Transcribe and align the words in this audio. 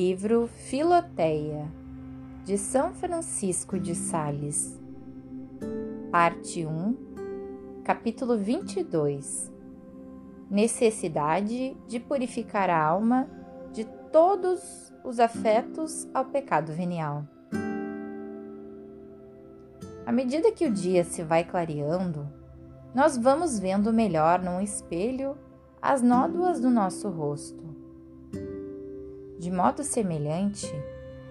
Livro 0.00 0.46
Filoteia, 0.46 1.66
de 2.44 2.56
São 2.56 2.94
Francisco 2.94 3.80
de 3.80 3.96
Sales, 3.96 4.80
Parte 6.12 6.64
1, 6.64 7.82
Capítulo 7.82 8.38
22 8.38 9.52
Necessidade 10.48 11.76
de 11.88 11.98
purificar 11.98 12.70
a 12.70 12.80
alma 12.80 13.28
de 13.72 13.84
todos 14.12 14.94
os 15.02 15.18
afetos 15.18 16.08
ao 16.14 16.26
pecado 16.26 16.72
venial. 16.72 17.26
À 20.06 20.12
medida 20.12 20.52
que 20.52 20.64
o 20.64 20.72
dia 20.72 21.02
se 21.02 21.24
vai 21.24 21.42
clareando, 21.42 22.24
nós 22.94 23.18
vamos 23.18 23.58
vendo 23.58 23.92
melhor 23.92 24.40
num 24.40 24.60
espelho 24.60 25.36
as 25.82 26.00
nódoas 26.02 26.60
do 26.60 26.70
nosso 26.70 27.08
rosto 27.08 27.77
de 29.38 29.50
modo 29.50 29.84
semelhante, 29.84 30.66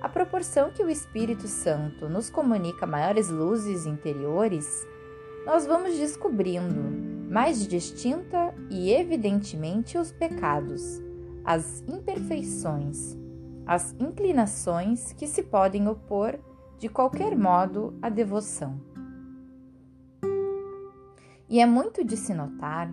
à 0.00 0.08
proporção 0.08 0.70
que 0.70 0.82
o 0.82 0.88
Espírito 0.88 1.48
Santo 1.48 2.08
nos 2.08 2.30
comunica 2.30 2.86
maiores 2.86 3.28
luzes 3.28 3.86
interiores, 3.86 4.86
nós 5.44 5.66
vamos 5.66 5.96
descobrindo 5.96 7.06
mais 7.28 7.66
distinta 7.66 8.54
e 8.70 8.92
evidentemente 8.92 9.98
os 9.98 10.12
pecados, 10.12 11.02
as 11.44 11.82
imperfeições, 11.88 13.16
as 13.66 13.94
inclinações 13.98 15.12
que 15.12 15.26
se 15.26 15.42
podem 15.42 15.88
opor 15.88 16.38
de 16.78 16.88
qualquer 16.88 17.36
modo 17.36 17.98
à 18.00 18.08
devoção. 18.08 18.80
E 21.48 21.60
é 21.60 21.66
muito 21.66 22.04
de 22.04 22.16
se 22.16 22.34
notar 22.34 22.92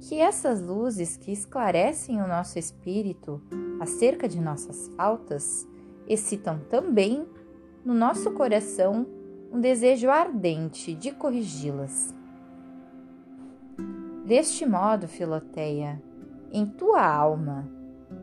que 0.00 0.18
essas 0.18 0.60
luzes 0.60 1.16
que 1.16 1.30
esclarecem 1.30 2.22
o 2.22 2.26
nosso 2.26 2.58
espírito 2.58 3.42
acerca 3.80 4.28
de 4.28 4.40
nossas 4.40 4.88
faltas 4.94 5.66
excitam 6.06 6.60
também 6.68 7.26
no 7.84 7.94
nosso 7.94 8.30
coração 8.32 9.06
um 9.50 9.58
desejo 9.58 10.10
ardente 10.10 10.94
de 10.94 11.10
corrigi-las. 11.10 12.14
Deste 14.26 14.66
modo, 14.66 15.08
Filoteia, 15.08 16.00
em 16.52 16.66
tua 16.66 17.04
alma, 17.04 17.68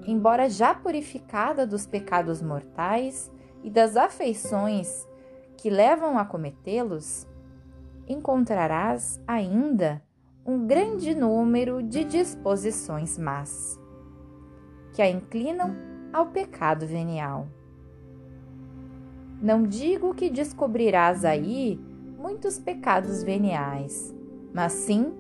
embora 0.06 0.50
já 0.50 0.74
purificada 0.74 1.66
dos 1.66 1.86
pecados 1.86 2.42
mortais 2.42 3.32
e 3.64 3.70
das 3.70 3.98
afeições 3.98 5.06
que 5.58 5.70
levam 5.70 6.18
a 6.18 6.24
cometê-los, 6.24 7.28
encontrarás 8.08 9.20
ainda 9.28 10.02
um 10.46 10.66
grande 10.66 11.14
número 11.14 11.84
de 11.84 12.06
disposições 12.06 13.18
más, 13.18 13.78
que 14.98 15.02
a 15.03 15.08
inclinam 15.08 15.76
ao 16.12 16.26
pecado 16.26 16.88
venial. 16.88 17.48
Não 19.39 19.62
digo 19.62 20.16
que 20.16 20.28
descobrirás 20.28 21.23
aí 21.23 21.80
muitos 22.17 22.58
pecados 22.58 23.22
veniais, 23.22 24.12
mas 24.52 24.73
sim 24.73 25.14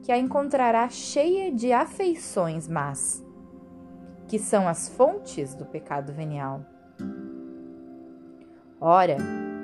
que 0.00 0.10
a 0.10 0.16
encontrarás 0.16 0.94
cheia 0.94 1.52
de 1.52 1.70
afeições 1.70 2.66
más, 2.66 3.22
que 4.26 4.38
são 4.38 4.66
as 4.66 4.88
fontes 4.88 5.54
do 5.54 5.66
pecado 5.66 6.14
venial. 6.14 6.64
Ora, 8.80 9.18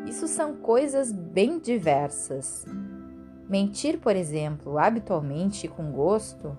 isso 0.04 0.28
são 0.28 0.54
coisas 0.56 1.10
bem 1.10 1.58
diversas 1.58 2.66
Mentir, 3.48 4.00
por 4.00 4.16
exemplo, 4.16 4.76
habitualmente 4.76 5.66
e 5.66 5.68
com 5.68 5.92
gosto, 5.92 6.58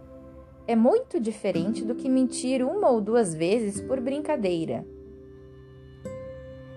é 0.68 0.76
muito 0.76 1.20
diferente 1.20 1.86
do 1.86 1.96
que 1.96 2.10
mentir 2.10 2.62
uma 2.62 2.90
ou 2.90 3.00
duas 3.00 3.34
vezes 3.34 3.80
por 3.80 4.02
brincadeira. 4.02 4.86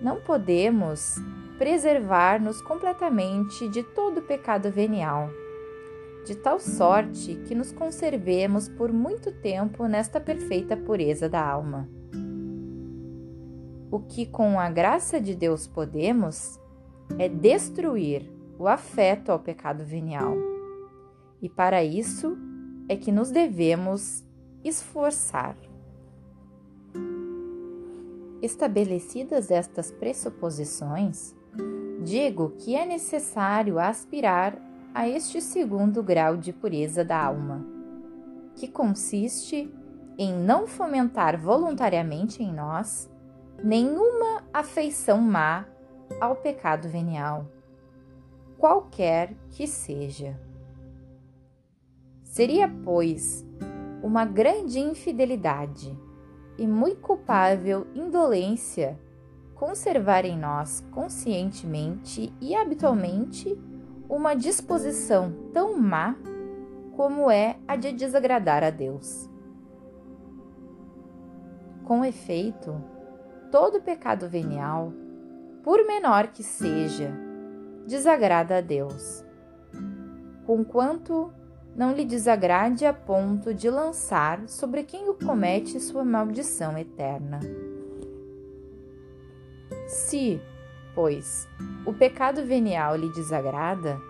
Não 0.00 0.20
podemos 0.20 1.16
preservar-nos 1.58 2.62
completamente 2.62 3.68
de 3.68 3.82
todo 3.82 4.22
pecado 4.22 4.70
venial, 4.70 5.28
de 6.24 6.36
tal 6.36 6.60
sorte 6.60 7.34
que 7.46 7.54
nos 7.54 7.72
conservemos 7.72 8.68
por 8.68 8.92
muito 8.92 9.32
tempo 9.32 9.86
nesta 9.86 10.20
perfeita 10.20 10.76
pureza 10.76 11.28
da 11.28 11.44
alma. 11.44 11.88
O 13.90 13.98
que 13.98 14.24
com 14.24 14.60
a 14.60 14.70
graça 14.70 15.20
de 15.20 15.34
Deus 15.34 15.66
podemos 15.66 16.60
é 17.18 17.28
destruir 17.28 18.30
o 18.56 18.68
afeto 18.68 19.32
ao 19.32 19.40
pecado 19.40 19.84
venial. 19.84 20.36
E 21.42 21.48
para 21.48 21.82
isso 21.82 22.38
é 22.90 22.96
que 22.96 23.12
nos 23.12 23.30
devemos 23.30 24.24
esforçar. 24.64 25.56
Estabelecidas 28.42 29.48
estas 29.48 29.92
pressuposições, 29.92 31.32
digo 32.02 32.50
que 32.58 32.74
é 32.74 32.84
necessário 32.84 33.78
aspirar 33.78 34.60
a 34.92 35.08
este 35.08 35.40
segundo 35.40 36.02
grau 36.02 36.36
de 36.36 36.52
pureza 36.52 37.04
da 37.04 37.26
alma, 37.26 37.64
que 38.56 38.66
consiste 38.66 39.72
em 40.18 40.34
não 40.34 40.66
fomentar 40.66 41.40
voluntariamente 41.40 42.42
em 42.42 42.52
nós 42.52 43.08
nenhuma 43.62 44.42
afeição 44.52 45.20
má 45.20 45.64
ao 46.20 46.34
pecado 46.34 46.88
venial 46.88 47.46
qualquer 48.58 49.32
que 49.50 49.68
seja. 49.68 50.49
Seria, 52.30 52.68
pois, 52.84 53.44
uma 54.04 54.24
grande 54.24 54.78
infidelidade 54.78 55.98
e 56.56 56.64
muito 56.64 57.00
culpável 57.00 57.88
indolência 57.92 58.96
conservar 59.56 60.24
em 60.24 60.38
nós 60.38 60.80
conscientemente 60.92 62.32
e 62.40 62.54
habitualmente 62.54 63.58
uma 64.08 64.34
disposição 64.34 65.32
tão 65.52 65.76
má 65.76 66.14
como 66.94 67.32
é 67.32 67.56
a 67.66 67.74
de 67.74 67.90
desagradar 67.90 68.62
a 68.62 68.70
Deus. 68.70 69.28
Com 71.82 72.04
efeito, 72.04 72.80
todo 73.50 73.82
pecado 73.82 74.28
venial, 74.28 74.92
por 75.64 75.84
menor 75.84 76.28
que 76.28 76.44
seja, 76.44 77.12
desagrada 77.88 78.58
a 78.58 78.60
Deus, 78.60 79.24
conquanto 80.46 81.39
não 81.74 81.92
lhe 81.92 82.04
desagrade 82.04 82.84
a 82.84 82.92
ponto 82.92 83.54
de 83.54 83.70
lançar 83.70 84.48
sobre 84.48 84.82
quem 84.82 85.08
o 85.08 85.14
comete 85.14 85.80
sua 85.80 86.04
maldição 86.04 86.76
eterna. 86.76 87.40
Se, 89.86 90.40
pois, 90.94 91.48
o 91.86 91.92
pecado 91.92 92.44
venial 92.44 92.96
lhe 92.96 93.08
desagrada, 93.12 94.00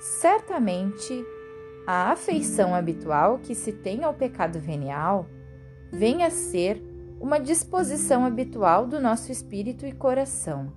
certamente 0.00 1.24
a 1.86 2.12
afeição 2.12 2.74
habitual 2.74 3.38
que 3.38 3.54
se 3.54 3.72
tem 3.72 4.04
ao 4.04 4.14
pecado 4.14 4.60
venial 4.60 5.26
vem 5.90 6.22
a 6.24 6.30
ser 6.30 6.82
uma 7.20 7.38
disposição 7.38 8.24
habitual 8.24 8.86
do 8.86 9.00
nosso 9.00 9.30
espírito 9.30 9.86
e 9.86 9.92
coração 9.92 10.72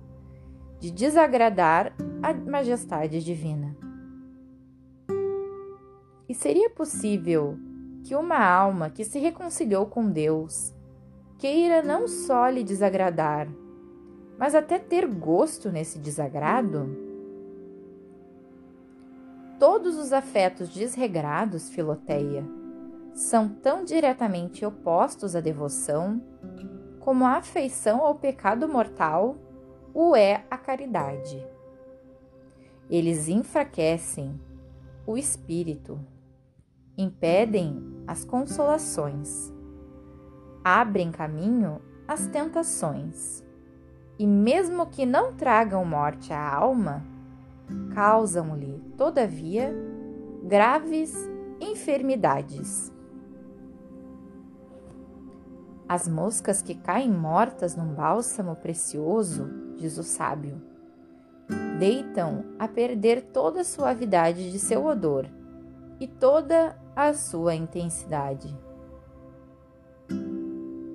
de 0.78 0.90
desagradar 0.90 1.92
a 2.22 2.32
majestade 2.32 3.24
divina. 3.24 3.85
E 6.28 6.34
seria 6.34 6.68
possível 6.70 7.56
que 8.02 8.14
uma 8.14 8.38
alma 8.38 8.90
que 8.90 9.04
se 9.04 9.18
reconciliou 9.18 9.86
com 9.86 10.10
Deus 10.10 10.74
queira 11.38 11.82
não 11.82 12.08
só 12.08 12.48
lhe 12.48 12.64
desagradar, 12.64 13.48
mas 14.38 14.54
até 14.54 14.78
ter 14.78 15.06
gosto 15.06 15.70
nesse 15.70 15.98
desagrado? 15.98 16.96
Todos 19.58 19.96
os 19.96 20.12
afetos 20.12 20.68
desregrados, 20.68 21.70
Filoteia, 21.70 22.44
são 23.14 23.48
tão 23.48 23.84
diretamente 23.84 24.64
opostos 24.64 25.34
à 25.34 25.40
devoção 25.40 26.20
como 27.00 27.24
a 27.24 27.36
afeição 27.36 28.00
ao 28.00 28.16
pecado 28.16 28.68
mortal 28.68 29.36
o 29.94 30.14
é 30.14 30.44
a 30.50 30.58
caridade. 30.58 31.42
Eles 32.90 33.28
enfraquecem 33.28 34.38
o 35.06 35.16
espírito, 35.16 35.98
impedem 36.96 37.82
as 38.06 38.24
consolações, 38.24 39.52
abrem 40.64 41.10
caminho 41.10 41.80
às 42.08 42.26
tentações, 42.28 43.44
e 44.18 44.26
mesmo 44.26 44.86
que 44.86 45.04
não 45.04 45.34
tragam 45.34 45.84
morte 45.84 46.32
à 46.32 46.54
alma, 46.54 47.04
causam-lhe, 47.94 48.82
todavia, 48.96 49.74
graves 50.44 51.14
enfermidades. 51.60 52.92
As 55.88 56.08
moscas 56.08 56.62
que 56.62 56.74
caem 56.74 57.10
mortas 57.10 57.76
num 57.76 57.94
bálsamo 57.94 58.56
precioso, 58.56 59.48
diz 59.76 59.98
o 59.98 60.02
sábio, 60.02 60.60
deitam 61.78 62.44
a 62.58 62.66
perder 62.66 63.22
toda 63.22 63.60
a 63.60 63.64
suavidade 63.64 64.50
de 64.50 64.58
seu 64.58 64.84
odor 64.84 65.28
e 66.00 66.06
toda 66.06 66.76
a 66.94 67.12
sua 67.14 67.54
intensidade. 67.54 68.54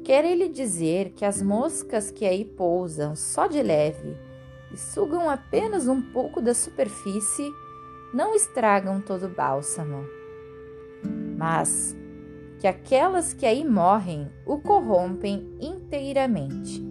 Quer 0.04 0.26
ele 0.26 0.50
dizer 0.50 1.12
que 1.12 1.24
as 1.24 1.42
moscas 1.42 2.12
que 2.12 2.26
aí 2.26 2.44
pousam 2.44 3.16
só 3.16 3.48
de 3.48 3.62
leve 3.62 4.18
e 4.74 4.78
sugam 4.78 5.30
apenas 5.30 5.88
um 5.88 6.02
pouco 6.02 6.42
da 6.42 6.54
superfície 6.54 7.50
não 8.14 8.36
estragam 8.36 9.00
todo 9.00 9.28
o 9.28 9.34
bálsamo, 9.34 10.04
mas 11.38 11.96
que 12.60 12.68
aquelas 12.68 13.34
que 13.34 13.46
aí 13.46 13.68
morrem 13.68 14.30
o 14.46 14.60
corrompem 14.60 15.56
inteiramente. 15.60 16.82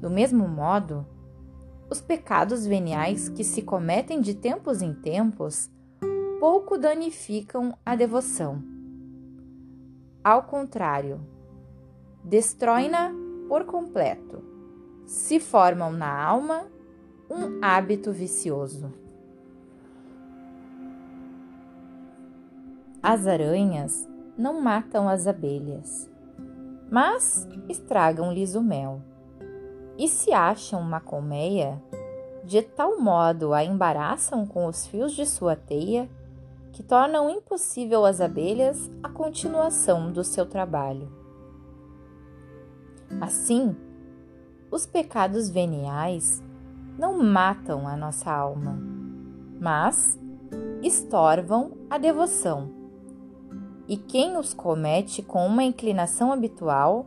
Do 0.00 0.10
mesmo 0.10 0.46
modo, 0.46 1.06
os 1.88 2.00
pecados 2.00 2.66
veniais 2.66 3.28
que 3.28 3.42
se 3.42 3.62
cometem 3.62 4.20
de 4.20 4.34
tempos 4.34 4.82
em 4.82 4.92
tempos 4.92 5.70
pouco 6.38 6.76
danificam 6.76 7.76
a 7.84 7.96
devoção. 7.96 8.62
Ao 10.22 10.42
contrário, 10.42 11.20
destrói-na 12.22 13.12
por 13.48 13.64
completo. 13.64 14.42
Se 15.06 15.40
formam 15.40 15.92
na 15.92 16.22
alma 16.22 16.66
um 17.30 17.58
hábito 17.62 18.12
vicioso. 18.12 18.92
As 23.02 23.26
aranhas 23.26 24.06
não 24.36 24.60
matam 24.60 25.08
as 25.08 25.26
abelhas, 25.26 26.10
mas 26.90 27.48
estragam-lhes 27.68 28.54
o 28.54 28.62
mel. 28.62 29.00
E 29.96 30.08
se 30.08 30.32
acham 30.32 30.80
uma 30.80 31.00
colmeia, 31.00 31.80
de 32.44 32.60
tal 32.62 33.00
modo 33.00 33.54
a 33.54 33.64
embaraçam 33.64 34.44
com 34.44 34.66
os 34.66 34.86
fios 34.86 35.12
de 35.12 35.24
sua 35.24 35.56
teia 35.56 36.10
que 36.76 36.82
tornam 36.82 37.30
impossível 37.30 38.04
às 38.04 38.20
abelhas 38.20 38.90
a 39.02 39.08
continuação 39.08 40.12
do 40.12 40.22
seu 40.22 40.44
trabalho. 40.44 41.10
Assim, 43.18 43.74
os 44.70 44.84
pecados 44.84 45.48
veniais 45.48 46.44
não 46.98 47.22
matam 47.22 47.88
a 47.88 47.96
nossa 47.96 48.30
alma, 48.30 48.78
mas 49.58 50.18
estorvam 50.82 51.72
a 51.88 51.96
devoção. 51.96 52.70
E 53.88 53.96
quem 53.96 54.36
os 54.36 54.52
comete 54.52 55.22
com 55.22 55.46
uma 55.46 55.64
inclinação 55.64 56.30
habitual 56.30 57.06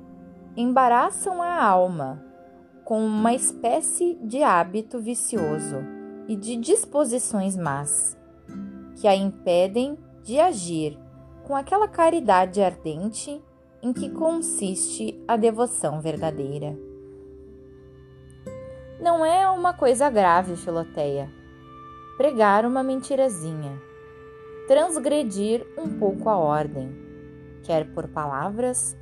embaraçam 0.57 1.43
a 1.43 1.63
alma 1.63 2.25
com 2.83 3.05
uma 3.05 3.35
espécie 3.35 4.17
de 4.23 4.41
hábito 4.41 4.97
vicioso 4.97 5.75
e 6.27 6.35
de 6.35 6.55
disposições 6.55 7.55
más, 7.55 8.17
que 8.99 9.07
a 9.07 9.15
impedem 9.15 9.97
de 10.23 10.39
agir 10.39 10.99
com 11.45 11.55
aquela 11.55 11.87
caridade 11.87 12.61
ardente 12.61 13.41
em 13.81 13.93
que 13.93 14.09
consiste 14.09 15.23
a 15.27 15.37
devoção 15.37 16.01
verdadeira. 16.01 16.77
Não 19.01 19.25
é 19.25 19.49
uma 19.49 19.73
coisa 19.73 20.09
grave, 20.09 20.57
Filoteia, 20.57 21.31
pregar 22.17 22.65
uma 22.65 22.83
mentirazinha, 22.83 23.81
transgredir 24.67 25.65
um 25.77 25.97
pouco 25.97 26.27
a 26.27 26.37
ordem, 26.37 26.91
quer 27.63 27.91
por 27.93 28.09
palavras, 28.09 28.97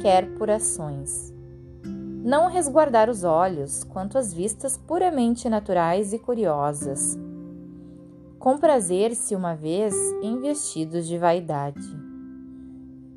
quer 0.00 0.26
por 0.38 0.50
ações. 0.50 1.32
Não 2.24 2.48
resguardar 2.48 3.10
os 3.10 3.22
olhos 3.22 3.84
quanto 3.84 4.16
às 4.16 4.32
vistas 4.32 4.78
puramente 4.78 5.48
naturais 5.50 6.14
e 6.14 6.18
curiosas. 6.18 7.18
Comprazer-se 8.42 9.36
uma 9.36 9.54
vez 9.54 9.94
em 10.20 10.40
vestidos 10.40 11.06
de 11.06 11.16
vaidade 11.16 11.80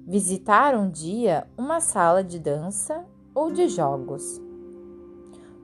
visitar 0.05 0.75
um 0.75 0.87
dia 0.87 1.47
uma 1.57 1.81
sala 1.81 2.23
de 2.23 2.37
dança 2.37 3.03
ou 3.33 3.51
de 3.51 3.67
jogos, 3.67 4.39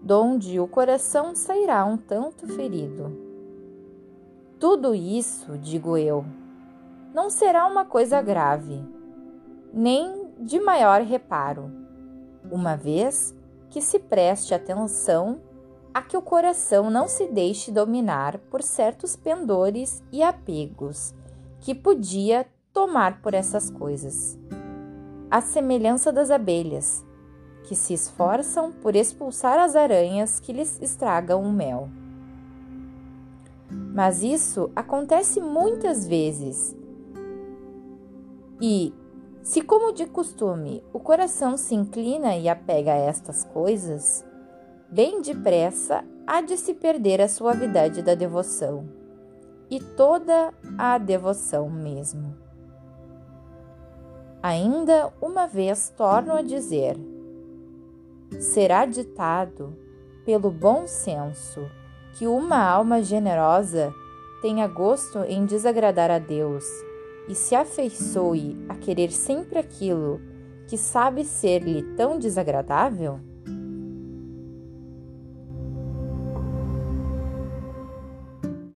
donde 0.01 0.59
o 0.59 0.67
coração 0.67 1.35
sairá 1.35 1.85
um 1.85 1.95
tanto 1.95 2.47
ferido. 2.47 3.15
Tudo 4.59 4.95
isso, 4.95 5.55
digo 5.59 5.95
eu, 5.95 6.25
não 7.13 7.29
será 7.29 7.67
uma 7.67 7.85
coisa 7.85 8.19
grave, 8.19 8.83
nem 9.71 10.31
de 10.39 10.59
maior 10.59 11.01
reparo, 11.01 11.71
uma 12.51 12.75
vez 12.75 13.37
que 13.69 13.79
se 13.79 13.99
preste 13.99 14.55
atenção 14.55 15.39
a 15.93 16.01
que 16.01 16.15
o 16.15 16.21
coração 16.21 16.89
não 16.89 17.07
se 17.07 17.27
deixe 17.27 17.71
dominar 17.71 18.37
por 18.49 18.61
certos 18.61 19.15
pendores 19.15 20.01
e 20.11 20.23
apegos 20.23 21.13
que 21.59 21.75
podia 21.75 22.45
tomar 22.73 23.21
por 23.21 23.33
essas 23.33 23.69
coisas. 23.69 24.37
A 25.29 25.41
semelhança 25.41 26.11
das 26.11 26.31
abelhas, 26.31 27.05
que 27.63 27.75
se 27.75 27.93
esforçam 27.93 28.71
por 28.71 28.95
expulsar 28.95 29.59
as 29.59 29.75
aranhas 29.75 30.39
que 30.39 30.53
lhes 30.53 30.81
estragam 30.81 31.41
o 31.43 31.51
mel. 31.51 31.89
Mas 33.93 34.23
isso 34.23 34.71
acontece 34.75 35.39
muitas 35.39 36.07
vezes. 36.07 36.75
E, 38.61 38.93
se 39.43 39.61
como 39.61 39.91
de 39.91 40.05
costume 40.05 40.83
o 40.93 40.99
coração 40.99 41.57
se 41.57 41.75
inclina 41.75 42.35
e 42.37 42.47
apega 42.47 42.91
a 42.93 42.97
estas 42.97 43.43
coisas, 43.43 44.25
bem 44.91 45.21
depressa 45.21 46.03
há 46.27 46.41
de 46.41 46.57
se 46.57 46.73
perder 46.73 47.21
a 47.21 47.29
suavidade 47.29 48.01
da 48.01 48.13
devoção 48.13 48.89
e 49.69 49.79
toda 49.79 50.53
a 50.77 50.97
devoção 50.97 51.69
mesmo. 51.69 52.35
Ainda 54.43 55.13
uma 55.21 55.47
vez 55.47 55.93
torno 55.95 56.33
a 56.33 56.41
dizer: 56.41 56.97
será 58.37 58.85
ditado 58.85 59.73
pelo 60.25 60.51
bom 60.51 60.85
senso 60.85 61.61
que 62.17 62.27
uma 62.27 62.61
alma 62.61 63.01
generosa 63.01 63.93
tenha 64.41 64.67
gosto 64.67 65.19
em 65.19 65.45
desagradar 65.45 66.11
a 66.11 66.19
Deus 66.19 66.65
e 67.29 67.35
se 67.35 67.55
afeiçoe 67.55 68.57
a 68.67 68.75
querer 68.75 69.11
sempre 69.11 69.57
aquilo 69.57 70.19
que 70.67 70.77
sabe 70.77 71.23
ser-lhe 71.23 71.83
tão 71.95 72.19
desagradável? 72.19 73.30